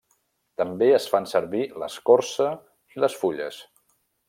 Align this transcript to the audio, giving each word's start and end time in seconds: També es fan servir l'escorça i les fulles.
També 0.61 0.87
es 0.99 1.05
fan 1.15 1.27
servir 1.33 1.61
l'escorça 1.83 2.49
i 2.97 3.05
les 3.05 3.19
fulles. 3.25 3.63